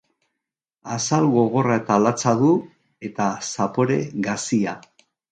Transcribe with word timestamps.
Azal 0.93 1.25
gogorra 1.33 1.75
eta 1.81 1.97
latza 2.05 2.33
du, 2.39 2.49
eta 3.09 3.27
zapore 3.49 3.99
gazia. 4.29 4.75